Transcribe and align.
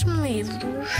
Traz-me 0.00 0.22
livros. 0.22 0.90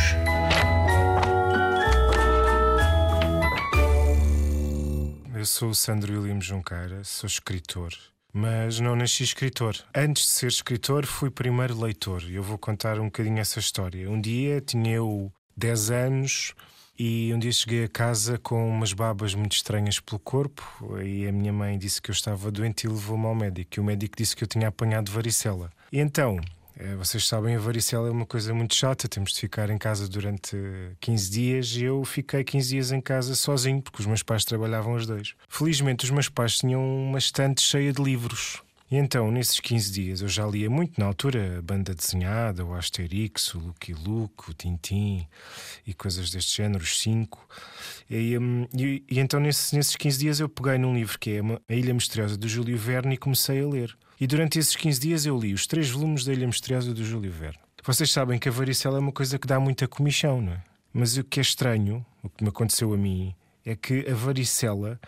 Eu 5.34 5.46
sou 5.46 5.70
o 5.70 5.74
Sandro 5.74 6.20
William 6.20 6.40
Junqueira, 6.40 7.02
sou 7.04 7.26
escritor. 7.26 7.92
Mas 8.32 8.78
não 8.78 8.94
nasci 8.94 9.24
escritor. 9.24 9.76
Antes 9.94 10.24
de 10.24 10.28
ser 10.30 10.48
escritor, 10.48 11.06
fui 11.06 11.30
primeiro 11.30 11.80
leitor. 11.80 12.22
Eu 12.28 12.42
vou 12.42 12.58
contar 12.58 13.00
um 13.00 13.06
bocadinho 13.06 13.38
essa 13.38 13.58
história. 13.58 14.10
Um 14.10 14.20
dia 14.20 14.60
tinha 14.60 14.96
eu 14.96 15.32
10 15.56 15.90
anos 15.90 16.54
e 16.98 17.32
um 17.34 17.38
dia 17.38 17.52
cheguei 17.52 17.84
a 17.84 17.88
casa 17.88 18.38
com 18.38 18.68
umas 18.68 18.92
babas 18.92 19.34
muito 19.34 19.52
estranhas 19.52 19.98
pelo 19.98 20.18
corpo. 20.18 20.62
E 21.02 21.26
a 21.26 21.32
minha 21.32 21.52
mãe 21.52 21.78
disse 21.78 22.02
que 22.02 22.10
eu 22.10 22.14
estava 22.14 22.50
doente 22.50 22.84
e 22.84 22.88
levou-me 22.88 23.26
ao 23.26 23.34
médico. 23.34 23.76
E 23.76 23.80
o 23.80 23.84
médico 23.84 24.16
disse 24.16 24.36
que 24.36 24.44
eu 24.44 24.48
tinha 24.48 24.68
apanhado 24.68 25.10
varicela. 25.10 25.70
E 25.90 25.98
então 25.98 26.38
vocês 26.96 27.26
sabem, 27.26 27.56
a 27.56 27.58
varicela 27.58 28.08
é 28.08 28.10
uma 28.10 28.26
coisa 28.26 28.54
muito 28.54 28.74
chata, 28.74 29.08
temos 29.08 29.32
de 29.32 29.40
ficar 29.40 29.70
em 29.70 29.78
casa 29.78 30.08
durante 30.08 30.56
15 31.00 31.30
dias 31.30 31.76
e 31.76 31.84
eu 31.84 32.04
fiquei 32.04 32.42
15 32.42 32.68
dias 32.68 32.92
em 32.92 33.00
casa 33.00 33.34
sozinho, 33.34 33.82
porque 33.82 34.00
os 34.00 34.06
meus 34.06 34.22
pais 34.22 34.44
trabalhavam 34.44 34.94
os 34.94 35.06
dois. 35.06 35.34
Felizmente, 35.48 36.04
os 36.04 36.10
meus 36.10 36.28
pais 36.28 36.58
tinham 36.58 36.82
uma 36.82 37.18
estante 37.18 37.60
cheia 37.60 37.92
de 37.92 38.02
livros. 38.02 38.62
E 38.90 38.96
então, 38.96 39.30
nesses 39.30 39.60
15 39.60 39.92
dias, 39.92 40.20
eu 40.20 40.28
já 40.28 40.44
lia 40.44 40.68
muito 40.68 40.98
na 40.98 41.06
altura 41.06 41.58
a 41.58 41.62
banda 41.62 41.94
desenhada, 41.94 42.64
o 42.64 42.74
Asterix, 42.74 43.54
o 43.54 43.60
Lucky 43.60 43.94
Luke, 43.94 44.50
o 44.50 44.54
Tintin 44.54 45.28
e 45.86 45.94
coisas 45.94 46.28
deste 46.30 46.56
género, 46.56 46.82
os 46.82 46.98
5. 46.98 47.48
E, 48.10 48.36
hum, 48.36 48.66
e, 48.76 49.04
e, 49.08 49.20
então, 49.20 49.38
nesses, 49.38 49.72
nesses 49.72 49.94
15 49.94 50.18
dias, 50.18 50.40
eu 50.40 50.48
peguei 50.48 50.76
num 50.76 50.92
livro 50.92 51.16
que 51.20 51.38
é 51.38 51.40
A 51.72 51.76
Ilha 51.76 51.94
Misteriosa 51.94 52.36
do 52.36 52.48
Júlio 52.48 52.76
Verne 52.76 53.14
e 53.14 53.16
comecei 53.16 53.62
a 53.62 53.68
ler. 53.68 53.96
E 54.20 54.26
durante 54.26 54.58
esses 54.58 54.76
15 54.76 55.00
dias 55.00 55.24
eu 55.24 55.38
li 55.38 55.54
os 55.54 55.66
três 55.66 55.88
volumes 55.88 56.26
da 56.26 56.32
Ilha 56.34 56.46
Misteriosa 56.46 56.92
do 56.92 57.02
Júlio 57.02 57.32
Verne. 57.32 57.58
Vocês 57.82 58.12
sabem 58.12 58.38
que 58.38 58.50
a 58.50 58.52
varicela 58.52 58.98
é 58.98 59.00
uma 59.00 59.12
coisa 59.12 59.38
que 59.38 59.46
dá 59.46 59.58
muita 59.58 59.88
comichão, 59.88 60.42
não 60.42 60.52
é? 60.52 60.62
Mas 60.92 61.16
o 61.16 61.24
que 61.24 61.40
é 61.40 61.42
estranho, 61.42 62.04
o 62.22 62.28
que 62.28 62.44
me 62.44 62.50
aconteceu 62.50 62.92
a 62.92 62.98
mim, 62.98 63.34
é 63.64 63.74
que 63.74 64.06
a 64.06 64.14
varicela, 64.14 65.00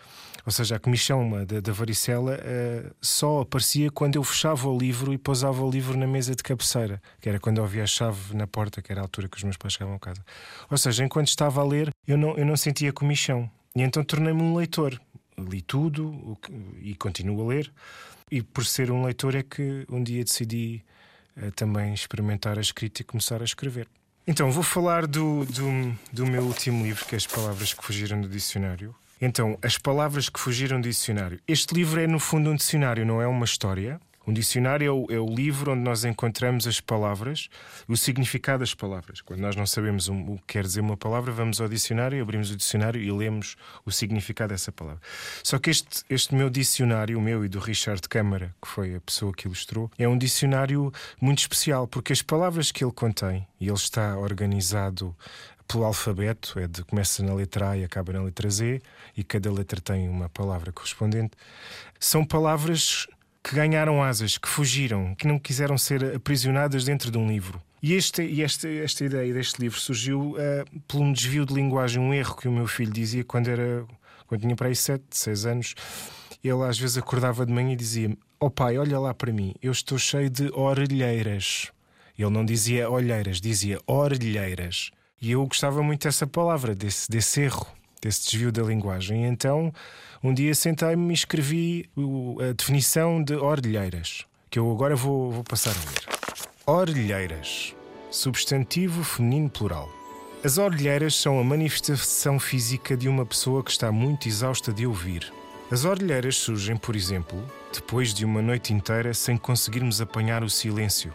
ou 0.43 0.51
seja, 0.51 0.77
a 0.77 0.79
comichão 0.79 1.45
da, 1.45 1.59
da 1.59 1.71
varicela, 1.71 2.39
uh, 2.39 2.95
só 2.99 3.41
aparecia 3.41 3.91
quando 3.91 4.15
eu 4.15 4.23
fechava 4.23 4.67
o 4.67 4.75
livro 4.75 5.13
e 5.13 5.17
pousava 5.19 5.63
o 5.63 5.69
livro 5.69 5.95
na 5.95 6.07
mesa 6.07 6.33
de 6.35 6.41
cabeceira, 6.41 6.99
que 7.21 7.29
era 7.29 7.39
quando 7.39 7.59
eu 7.59 7.65
havia 7.65 7.83
a 7.83 7.87
chave 7.87 8.35
na 8.35 8.47
porta, 8.47 8.81
que 8.81 8.91
era 8.91 9.01
a 9.01 9.03
altura 9.03 9.29
que 9.29 9.37
os 9.37 9.43
meus 9.43 9.57
pais 9.57 9.73
chegavam 9.73 9.95
a 9.95 9.99
casa. 9.99 10.25
Ou 10.71 10.77
seja, 10.77 11.03
enquanto 11.03 11.27
estava 11.27 11.61
a 11.61 11.63
ler, 11.63 11.91
eu 12.07 12.17
não, 12.17 12.35
eu 12.35 12.45
não 12.45 12.57
sentia 12.57 12.91
comichão. 12.91 13.47
E 13.75 13.83
então 13.83 14.03
tornei-me 14.03 14.41
um 14.41 14.55
leitor. 14.55 14.99
Li 15.37 15.61
tudo 15.61 16.37
e 16.81 16.95
continuo 16.95 17.43
a 17.43 17.47
ler. 17.53 17.71
E 18.31 18.41
por 18.41 18.65
ser 18.65 18.91
um 18.91 19.03
leitor 19.03 19.35
é 19.35 19.43
que 19.43 19.85
um 19.89 20.03
dia 20.03 20.23
decidi 20.23 20.83
uh, 21.37 21.51
também 21.51 21.93
experimentar 21.93 22.57
a 22.57 22.61
escrita 22.61 23.01
e 23.01 23.05
começar 23.05 23.41
a 23.41 23.45
escrever. 23.45 23.87
Então, 24.25 24.51
vou 24.51 24.63
falar 24.63 25.05
do, 25.05 25.45
do, 25.45 25.97
do 26.11 26.25
meu 26.25 26.43
último 26.43 26.83
livro, 26.83 27.05
que 27.05 27.13
é 27.13 27.17
As 27.17 27.27
Palavras 27.27 27.73
que 27.73 27.83
Fugiram 27.83 28.21
do 28.21 28.29
Dicionário. 28.29 28.95
Então, 29.19 29.57
As 29.61 29.77
Palavras 29.77 30.29
que 30.29 30.39
Fugiram 30.39 30.79
do 30.79 30.87
Dicionário. 30.87 31.39
Este 31.47 31.75
livro 31.75 31.99
é, 31.99 32.07
no 32.07 32.19
fundo, 32.19 32.49
um 32.49 32.55
dicionário, 32.55 33.05
não 33.05 33.21
é 33.21 33.27
uma 33.27 33.45
história. 33.45 33.99
Um 34.25 34.33
dicionário 34.33 34.87
é 34.87 34.91
o, 34.91 35.05
é 35.09 35.19
o, 35.19 35.33
livro 35.33 35.73
onde 35.73 35.81
nós 35.81 36.05
encontramos 36.05 36.65
as 36.65 36.79
palavras, 36.79 37.49
o 37.87 37.97
significado 37.97 38.59
das 38.59 38.73
palavras. 38.73 39.21
Quando 39.21 39.41
nós 39.41 39.55
não 39.55 39.65
sabemos 39.65 40.07
o, 40.07 40.13
o 40.13 40.37
que 40.37 40.53
quer 40.53 40.63
dizer 40.63 40.79
uma 40.79 40.95
palavra, 40.95 41.31
vamos 41.31 41.59
ao 41.59 41.67
dicionário, 41.67 42.21
abrimos 42.21 42.49
o 42.49 42.55
dicionário 42.55 43.01
e 43.01 43.11
lemos 43.11 43.57
o 43.85 43.91
significado 43.91 44.53
dessa 44.53 44.71
palavra. 44.71 45.01
Só 45.43 45.59
que 45.59 45.69
este, 45.69 46.03
este 46.09 46.33
meu 46.33 46.49
dicionário, 46.49 47.17
o 47.17 47.21
meu 47.21 47.43
e 47.43 47.49
do 47.49 47.59
Richard 47.59 48.07
Câmara, 48.07 48.55
que 48.61 48.67
foi 48.67 48.95
a 48.95 49.01
pessoa 49.01 49.33
que 49.33 49.45
ilustrou, 49.45 49.91
é 49.97 50.07
um 50.07 50.17
dicionário 50.17 50.91
muito 51.19 51.39
especial, 51.39 51.87
porque 51.87 52.13
as 52.13 52.21
palavras 52.21 52.71
que 52.71 52.83
ele 52.83 52.93
contém, 52.93 53.45
e 53.59 53.67
ele 53.67 53.73
está 53.75 54.17
organizado 54.17 55.15
pelo 55.67 55.85
alfabeto, 55.85 56.59
é 56.59 56.67
de, 56.67 56.83
começa 56.83 57.23
na 57.23 57.33
letra 57.33 57.71
A 57.71 57.77
e 57.77 57.83
acaba 57.83 58.13
na 58.13 58.21
letra 58.21 58.49
Z, 58.49 58.81
e 59.17 59.23
cada 59.23 59.51
letra 59.51 59.81
tem 59.81 60.07
uma 60.07 60.29
palavra 60.29 60.71
correspondente, 60.71 61.35
são 61.99 62.23
palavras 62.25 63.07
que 63.43 63.55
ganharam 63.55 64.01
asas, 64.01 64.37
que 64.37 64.47
fugiram, 64.47 65.13
que 65.15 65.27
não 65.27 65.37
quiseram 65.37 65.77
ser 65.77 66.15
aprisionadas 66.15 66.85
dentro 66.85 67.11
de 67.11 67.17
um 67.17 67.27
livro. 67.27 67.61
E, 67.81 67.93
este, 67.93 68.23
e 68.23 68.41
esta, 68.41 68.69
esta 68.69 69.03
ideia 69.03 69.33
deste 69.33 69.61
livro 69.61 69.77
surgiu 69.77 70.31
uh, 70.31 70.79
por 70.87 71.01
um 71.01 71.11
desvio 71.11 71.45
de 71.45 71.53
linguagem, 71.53 72.01
um 72.01 72.13
erro 72.13 72.37
que 72.37 72.47
o 72.47 72.51
meu 72.51 72.65
filho 72.65 72.93
dizia 72.93 73.25
quando 73.25 73.49
era 73.49 73.85
quando 74.25 74.41
tinha 74.41 74.55
para 74.55 74.69
aí 74.69 74.75
7, 74.75 75.03
6 75.11 75.45
anos. 75.45 75.75
Ele 76.41 76.63
às 76.63 76.79
vezes 76.79 76.97
acordava 76.97 77.45
de 77.45 77.51
manhã 77.51 77.73
e 77.73 77.75
dizia-me: 77.75 78.17
Oh 78.39 78.49
pai, 78.49 78.77
olha 78.77 78.97
lá 78.97 79.13
para 79.13 79.33
mim, 79.33 79.53
eu 79.61 79.71
estou 79.71 79.97
cheio 79.97 80.29
de 80.29 80.49
orelheiras. 80.53 81.71
Ele 82.17 82.29
não 82.29 82.45
dizia 82.45 82.89
olheiras, 82.89 83.41
dizia 83.41 83.79
orelheiras. 83.85 84.91
E 85.21 85.31
eu 85.31 85.45
gostava 85.45 85.83
muito 85.83 86.03
dessa 86.03 86.25
palavra, 86.25 86.73
desse, 86.73 87.09
desse 87.09 87.41
erro 87.41 87.67
desse 88.03 88.29
desvio 88.29 88.51
da 88.51 88.61
linguagem. 88.61 89.25
Então, 89.25 89.73
um 90.21 90.33
dia 90.33 90.53
sentei-me 90.53 91.11
e 91.11 91.13
escrevi 91.13 91.89
a 92.39 92.53
definição 92.53 93.23
de 93.23 93.35
orelheiras, 93.35 94.25
que 94.49 94.59
eu 94.59 94.69
agora 94.69 94.95
vou, 94.95 95.31
vou 95.31 95.43
passar 95.43 95.71
a 95.71 95.89
ler. 95.89 96.13
Orelheiras, 96.65 97.73
substantivo 98.11 99.03
feminino 99.03 99.49
plural. 99.49 99.89
As 100.43 100.57
orelheiras 100.57 101.15
são 101.15 101.39
a 101.39 101.43
manifestação 101.43 102.37
física 102.37 102.97
de 102.97 103.07
uma 103.07 103.25
pessoa 103.25 103.63
que 103.63 103.71
está 103.71 103.91
muito 103.91 104.27
exausta 104.27 104.73
de 104.73 104.85
ouvir. 104.85 105.31
As 105.71 105.85
orelheiras 105.85 106.35
surgem, 106.35 106.75
por 106.75 106.95
exemplo, 106.95 107.41
depois 107.73 108.13
de 108.13 108.25
uma 108.25 108.41
noite 108.41 108.73
inteira 108.73 109.13
sem 109.13 109.37
conseguirmos 109.37 110.01
apanhar 110.01 110.43
o 110.43 110.49
silêncio. 110.49 111.13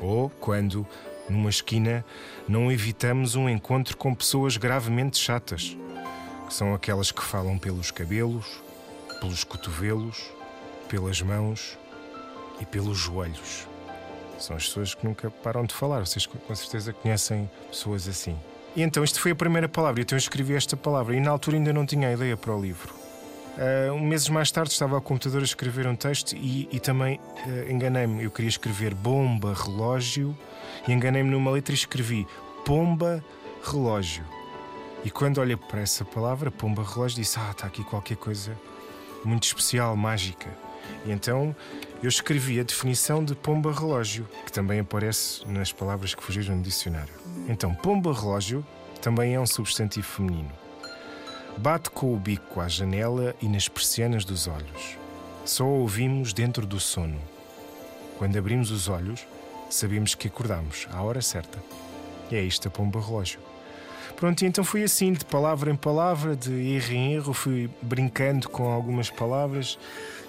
Ou 0.00 0.30
quando, 0.30 0.86
numa 1.28 1.50
esquina, 1.50 2.04
não 2.48 2.72
evitamos 2.72 3.34
um 3.34 3.48
encontro 3.48 3.96
com 3.96 4.14
pessoas 4.14 4.56
gravemente 4.56 5.18
chatas 5.18 5.76
que 6.46 6.54
são 6.54 6.74
aquelas 6.74 7.10
que 7.10 7.22
falam 7.22 7.58
pelos 7.58 7.90
cabelos, 7.90 8.46
pelos 9.20 9.44
cotovelos, 9.44 10.30
pelas 10.88 11.20
mãos 11.20 11.76
e 12.60 12.64
pelos 12.64 12.96
joelhos. 12.96 13.66
São 14.38 14.56
as 14.56 14.66
pessoas 14.66 14.94
que 14.94 15.04
nunca 15.04 15.30
param 15.30 15.64
de 15.64 15.74
falar. 15.74 16.06
Vocês 16.06 16.26
com 16.26 16.54
certeza 16.54 16.92
conhecem 16.92 17.50
pessoas 17.68 18.06
assim. 18.06 18.36
E 18.74 18.82
então, 18.82 19.02
isto 19.02 19.20
foi 19.20 19.30
a 19.30 19.34
primeira 19.34 19.68
palavra. 19.68 20.02
Então, 20.02 20.16
eu 20.16 20.18
escrevi 20.18 20.54
esta 20.54 20.76
palavra 20.76 21.16
e 21.16 21.20
na 21.20 21.30
altura 21.30 21.56
ainda 21.56 21.72
não 21.72 21.86
tinha 21.86 22.12
ideia 22.12 22.36
para 22.36 22.54
o 22.54 22.60
livro. 22.60 22.94
Uh, 23.56 23.94
um 23.94 24.00
meses 24.00 24.28
mais 24.28 24.50
tarde 24.50 24.70
estava 24.70 24.96
ao 24.96 25.00
computador 25.00 25.40
a 25.40 25.44
escrever 25.44 25.86
um 25.86 25.96
texto 25.96 26.36
e, 26.36 26.68
e 26.70 26.78
também 26.78 27.18
uh, 27.18 27.72
enganei-me. 27.72 28.22
Eu 28.22 28.30
queria 28.30 28.50
escrever 28.50 28.94
bomba, 28.94 29.54
relógio 29.54 30.36
e 30.86 30.92
enganei-me 30.92 31.30
numa 31.30 31.50
letra 31.50 31.72
e 31.72 31.74
escrevi 31.74 32.26
pomba, 32.66 33.24
relógio. 33.64 34.35
E 35.06 35.10
quando 35.10 35.38
olhei 35.38 35.56
para 35.56 35.82
essa 35.82 36.04
palavra, 36.04 36.50
pomba 36.50 36.82
relógio, 36.82 37.18
disse: 37.18 37.38
Ah, 37.38 37.52
está 37.52 37.68
aqui 37.68 37.84
qualquer 37.84 38.16
coisa 38.16 38.58
muito 39.24 39.44
especial, 39.44 39.96
mágica. 39.96 40.50
E 41.04 41.12
então 41.12 41.54
eu 42.02 42.08
escrevi 42.08 42.58
a 42.58 42.64
definição 42.64 43.24
de 43.24 43.32
pomba 43.32 43.72
relógio, 43.72 44.28
que 44.44 44.50
também 44.50 44.80
aparece 44.80 45.46
nas 45.46 45.70
palavras 45.70 46.12
que 46.12 46.20
fugiram 46.20 46.56
no 46.56 46.62
dicionário. 46.62 47.14
Então, 47.48 47.72
pomba 47.72 48.12
relógio 48.12 48.66
também 49.00 49.36
é 49.36 49.38
um 49.38 49.46
substantivo 49.46 50.08
feminino. 50.08 50.50
Bate 51.56 51.88
com 51.88 52.12
o 52.12 52.18
bico 52.18 52.60
à 52.60 52.66
janela 52.66 53.32
e 53.40 53.46
nas 53.46 53.68
persianas 53.68 54.24
dos 54.24 54.48
olhos. 54.48 54.98
Só 55.44 55.62
a 55.62 55.68
ouvimos 55.68 56.32
dentro 56.32 56.66
do 56.66 56.80
sono. 56.80 57.20
Quando 58.18 58.36
abrimos 58.36 58.72
os 58.72 58.88
olhos, 58.88 59.24
sabemos 59.70 60.16
que 60.16 60.26
acordamos 60.26 60.88
à 60.92 61.00
hora 61.00 61.22
certa. 61.22 61.62
E 62.28 62.34
é 62.34 62.42
isto 62.42 62.66
a 62.66 62.72
pomba 62.72 63.00
relógio. 63.00 63.38
Pronto, 64.16 64.42
e 64.42 64.46
então 64.46 64.64
fui 64.64 64.82
assim, 64.82 65.12
de 65.12 65.26
palavra 65.26 65.70
em 65.70 65.76
palavra, 65.76 66.34
de 66.34 66.50
erro 66.50 66.92
em 66.92 67.12
erro, 67.12 67.32
fui 67.34 67.68
brincando 67.82 68.48
com 68.48 68.72
algumas 68.72 69.10
palavras 69.10 69.78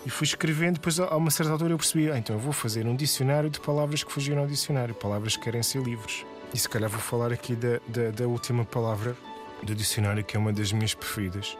e 0.05 0.09
fui 0.09 0.25
escrevendo. 0.25 0.73
Depois, 0.73 0.99
a 0.99 1.15
uma 1.15 1.31
certa 1.31 1.53
altura, 1.53 1.73
eu 1.73 1.77
percebi: 1.77 2.11
ah, 2.11 2.17
então 2.17 2.35
eu 2.35 2.39
vou 2.39 2.51
fazer 2.51 2.85
um 2.85 2.95
dicionário 2.95 3.49
de 3.49 3.61
palavras 3.61 4.03
que 4.03 4.11
fugiram 4.11 4.41
ao 4.41 4.47
dicionário, 4.47 4.93
palavras 4.93 5.37
que 5.37 5.43
querem 5.43 5.63
ser 5.63 5.81
livres. 5.81 6.25
E 6.53 6.57
se 6.57 6.67
calhar 6.67 6.89
vou 6.89 6.99
falar 6.99 7.31
aqui 7.31 7.55
da, 7.55 7.79
da, 7.87 8.11
da 8.11 8.27
última 8.27 8.65
palavra 8.65 9.15
do 9.63 9.73
dicionário, 9.73 10.23
que 10.23 10.35
é 10.35 10.39
uma 10.39 10.51
das 10.51 10.71
minhas 10.73 10.93
preferidas. 10.93 11.57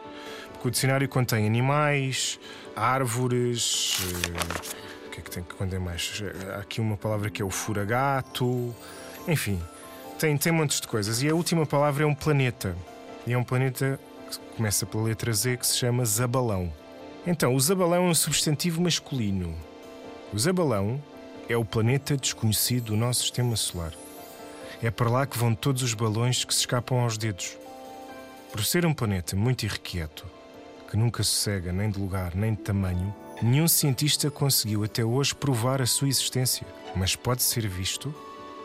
Porque 0.52 0.68
o 0.68 0.70
dicionário 0.70 1.08
contém 1.08 1.46
animais, 1.46 2.38
árvores. 2.76 4.00
Uh, 4.00 5.06
o 5.06 5.10
que 5.10 5.20
é 5.20 5.22
que 5.22 5.30
tem 5.30 5.42
que 5.42 5.54
conter 5.54 5.80
mais? 5.80 6.22
Há 6.54 6.60
aqui 6.60 6.80
uma 6.80 6.96
palavra 6.96 7.30
que 7.30 7.40
é 7.40 7.44
o 7.44 7.50
furagato. 7.50 8.74
Enfim, 9.26 9.62
tem, 10.18 10.36
tem 10.36 10.52
montes 10.52 10.80
de 10.80 10.88
coisas. 10.88 11.22
E 11.22 11.28
a 11.28 11.34
última 11.34 11.64
palavra 11.64 12.02
é 12.02 12.06
um 12.06 12.14
planeta. 12.14 12.76
E 13.26 13.32
é 13.32 13.38
um 13.38 13.44
planeta 13.44 13.98
que 14.28 14.38
começa 14.56 14.84
pela 14.84 15.04
letra 15.04 15.32
Z 15.32 15.56
que 15.56 15.66
se 15.66 15.76
chama 15.76 16.04
Zabalão. 16.04 16.72
Então, 17.26 17.54
o 17.54 17.60
Zabalão 17.60 18.06
é 18.06 18.10
um 18.10 18.14
substantivo 18.14 18.82
masculino. 18.82 19.54
O 20.32 20.38
Zabalão 20.38 21.00
é 21.48 21.56
o 21.56 21.64
planeta 21.64 22.16
desconhecido 22.16 22.86
do 22.86 22.96
nosso 22.96 23.20
sistema 23.20 23.54
solar. 23.56 23.92
É 24.82 24.90
para 24.90 25.08
lá 25.08 25.26
que 25.26 25.38
vão 25.38 25.54
todos 25.54 25.82
os 25.82 25.94
balões 25.94 26.44
que 26.44 26.52
se 26.52 26.60
escapam 26.60 27.00
aos 27.00 27.16
dedos. 27.16 27.56
Por 28.52 28.64
ser 28.64 28.84
um 28.84 28.94
planeta 28.94 29.36
muito 29.36 29.64
irrequieto, 29.64 30.26
que 30.90 30.96
nunca 30.96 31.22
sossega 31.22 31.72
nem 31.72 31.90
de 31.90 31.98
lugar 31.98 32.34
nem 32.34 32.54
de 32.54 32.62
tamanho, 32.62 33.14
nenhum 33.42 33.68
cientista 33.68 34.30
conseguiu 34.30 34.84
até 34.84 35.04
hoje 35.04 35.34
provar 35.34 35.82
a 35.82 35.86
sua 35.86 36.08
existência, 36.08 36.66
mas 36.96 37.14
pode 37.14 37.42
ser 37.42 37.66
visto 37.68 38.14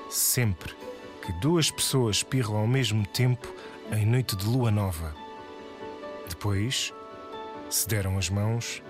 sempre 0.10 0.74
que 1.24 1.32
duas 1.32 1.72
pessoas 1.72 2.18
espirram 2.18 2.58
ao 2.58 2.68
mesmo 2.68 3.08
tempo 3.08 3.48
em 3.94 4.06
noite 4.06 4.36
de 4.36 4.46
lua 4.46 4.70
nova. 4.70 5.16
Depois, 6.28 6.94
se 7.70 7.88
deram 7.88 8.18
as 8.18 8.30
mãos, 8.30 8.84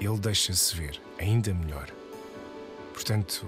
ele 0.00 0.18
deixa-se 0.18 0.74
ver, 0.74 0.98
ainda 1.18 1.52
melhor. 1.52 1.90
Portanto, 2.94 3.46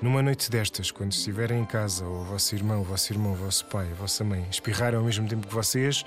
numa 0.00 0.22
noite 0.22 0.50
destas, 0.50 0.90
quando 0.90 1.12
estiverem 1.12 1.60
em 1.60 1.64
casa, 1.66 2.06
ou 2.06 2.22
o 2.22 2.24
vosso 2.24 2.54
irmão, 2.54 2.80
o 2.80 2.84
vosso 2.84 3.12
irmão, 3.12 3.32
o 3.32 3.36
vosso 3.36 3.66
pai, 3.66 3.86
a 3.90 3.94
vossa 3.94 4.24
mãe 4.24 4.46
espirrarem 4.50 4.98
ao 4.98 5.04
mesmo 5.04 5.28
tempo 5.28 5.46
que 5.46 5.54
vocês, 5.54 6.06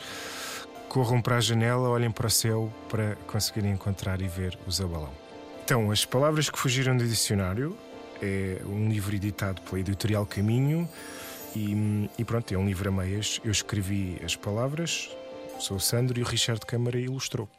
corram 0.90 1.22
para 1.22 1.38
a 1.38 1.42
janela, 1.42 1.90
olhem 1.90 2.10
para 2.10 2.26
o 2.26 2.30
céu 2.30 2.74
para 2.90 3.16
conseguirem 3.28 3.72
encontrar 3.72 4.20
e 4.20 4.28
ver 4.28 4.58
o 4.66 4.72
zabalão. 4.72 5.14
Então, 5.64 5.92
as 5.92 6.06
palavras 6.06 6.50
que 6.50 6.58
fugiram 6.58 6.98
do 6.98 7.08
dicionário 7.08 7.78
é 8.20 8.62
um 8.66 8.90
livro 8.90 9.16
editado 9.16 9.62
pela 9.62 9.80
editorial 9.80 10.26
Caminho 10.26 10.90
e, 11.56 12.10
e 12.18 12.24
pronto, 12.26 12.54
é 12.54 12.58
um 12.58 12.66
livro 12.66 12.90
a 12.90 12.92
meias. 12.92 13.40
Eu 13.44 13.52
escrevi 13.52 14.20
as 14.24 14.36
palavras, 14.36 15.10
sou 15.60 15.78
o 15.78 15.80
Sandro 15.80 16.20
e 16.20 16.24
o 16.24 16.26
Richard 16.26 16.66
Câmara 16.66 17.00
ilustrou. 17.00 17.50